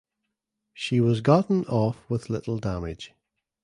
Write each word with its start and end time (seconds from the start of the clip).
She 0.73 0.99
was 0.99 1.21
gotten 1.21 1.63
off 1.65 2.09
with 2.09 2.31
little 2.31 2.57
damage. 2.57 3.13